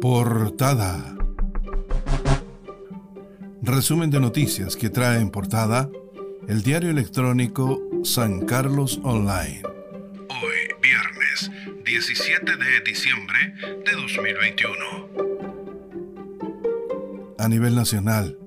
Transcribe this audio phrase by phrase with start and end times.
[0.00, 1.16] Portada.
[3.62, 5.90] Resumen de noticias que trae en portada
[6.46, 9.62] el diario electrónico San Carlos Online.
[9.64, 11.50] Hoy, viernes
[11.84, 14.74] 17 de diciembre de 2021.
[17.36, 18.38] A nivel nacional,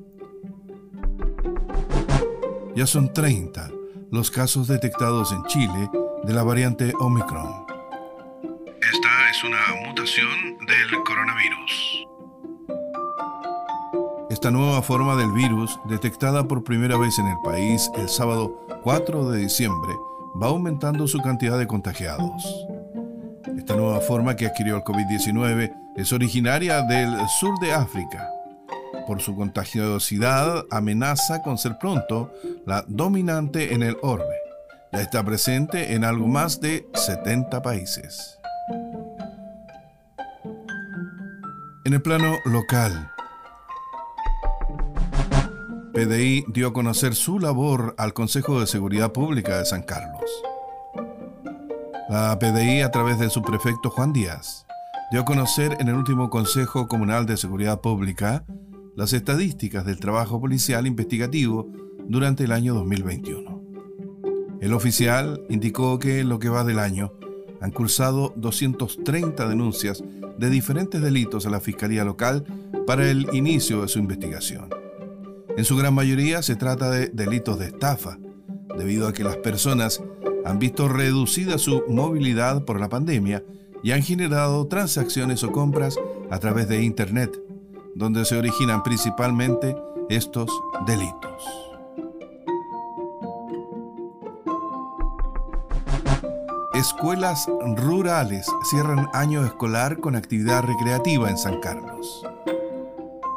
[2.77, 3.71] ya son 30
[4.09, 5.89] los casos detectados en Chile
[6.23, 7.70] de la variante Omicron.
[9.43, 12.07] Una mutación del coronavirus.
[14.29, 19.31] Esta nueva forma del virus, detectada por primera vez en el país el sábado 4
[19.31, 19.93] de diciembre,
[20.39, 22.67] va aumentando su cantidad de contagiados.
[23.57, 28.29] Esta nueva forma que adquirió el COVID-19 es originaria del sur de África.
[29.07, 32.31] Por su contagiosidad amenaza con ser pronto
[32.67, 34.35] la dominante en el orbe.
[34.91, 38.40] Ya está presente en algo más de 70 países.
[41.83, 43.11] En el plano local,
[45.93, 50.29] PDI dio a conocer su labor al Consejo de Seguridad Pública de San Carlos.
[52.07, 54.67] La PDI, a través de su prefecto Juan Díaz,
[55.11, 58.45] dio a conocer en el último Consejo Comunal de Seguridad Pública
[58.95, 61.67] las estadísticas del trabajo policial investigativo
[62.07, 63.59] durante el año 2021.
[64.61, 67.11] El oficial indicó que en lo que va del año
[67.59, 70.03] han cursado 230 denuncias
[70.41, 72.43] de diferentes delitos a la Fiscalía Local
[72.87, 74.69] para el inicio de su investigación.
[75.55, 78.17] En su gran mayoría se trata de delitos de estafa,
[78.75, 80.01] debido a que las personas
[80.43, 83.43] han visto reducida su movilidad por la pandemia
[83.83, 85.99] y han generado transacciones o compras
[86.31, 87.39] a través de Internet,
[87.93, 89.75] donde se originan principalmente
[90.09, 90.49] estos
[90.87, 91.70] delitos.
[96.81, 102.23] Escuelas rurales cierran año escolar con actividad recreativa en San Carlos.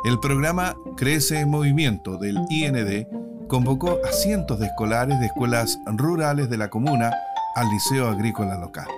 [0.06, 3.06] El programa Crece en Movimiento del IND
[3.46, 7.12] convocó a cientos de escolares de escuelas rurales de la comuna
[7.54, 8.88] al Liceo Agrícola Local.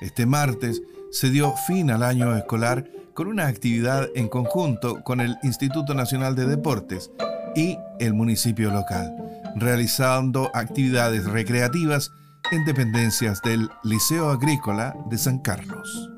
[0.00, 0.80] Este martes
[1.10, 6.34] se dio fin al año escolar con una actividad en conjunto con el Instituto Nacional
[6.36, 7.10] de Deportes
[7.54, 9.14] y el municipio local,
[9.56, 12.12] realizando actividades recreativas
[12.50, 16.10] en dependencias del Liceo Agrícola de San Carlos.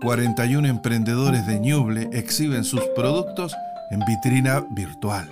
[0.00, 3.54] 41 emprendedores de Ñuble exhiben sus productos
[3.90, 5.28] en vitrina virtual.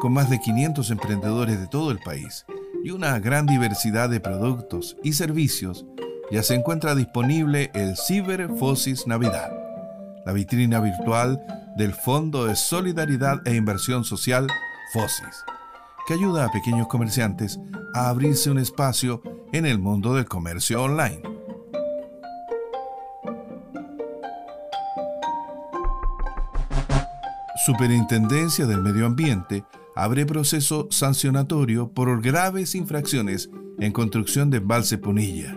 [0.00, 2.44] Con más de 500 emprendedores de todo el país
[2.82, 5.86] y una gran diversidad de productos y servicios,
[6.32, 9.52] ya se encuentra disponible el Ciber Fosis Navidad,
[10.26, 11.40] la vitrina virtual
[11.76, 14.48] del Fondo de Solidaridad e Inversión Social
[14.92, 15.44] FOSIS,
[16.08, 17.60] que ayuda a pequeños comerciantes
[17.94, 19.22] a abrirse un espacio
[19.52, 21.31] en el mundo del comercio online.
[27.64, 29.64] Superintendencia del Medio Ambiente
[29.94, 35.54] abre proceso sancionatorio por graves infracciones en construcción de embalse Punilla.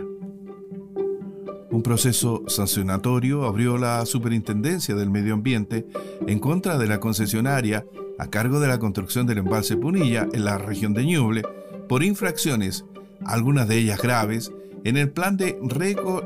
[1.72, 5.88] Un proceso sancionatorio abrió la Superintendencia del Medio Ambiente
[6.28, 7.88] en contra de la concesionaria
[8.20, 11.42] a cargo de la construcción del embalse Punilla en la región de Ñuble
[11.90, 12.86] por infracciones,
[13.26, 14.52] algunas de ellas graves,
[14.84, 15.58] en el plan de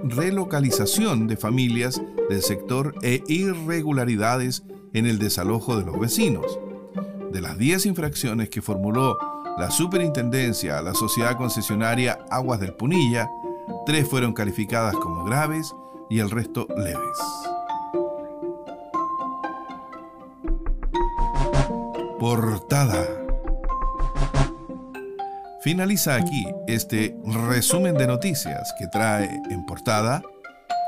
[0.04, 4.64] relocalización de familias del sector e irregularidades
[4.94, 6.60] en el desalojo de los vecinos.
[7.32, 9.18] De las 10 infracciones que formuló
[9.58, 13.30] la superintendencia a la sociedad concesionaria Aguas del Punilla,
[13.86, 15.76] tres fueron calificadas como graves
[16.10, 17.18] y el resto leves.
[22.20, 23.06] Portada.
[25.62, 30.22] Finaliza aquí este resumen de noticias que trae en portada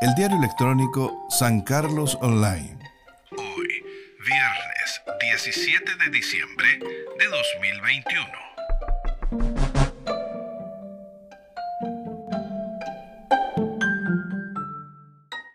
[0.01, 2.80] el diario electrónico San Carlos Online
[5.31, 6.77] 17 de diciembre
[7.17, 8.50] de 2021.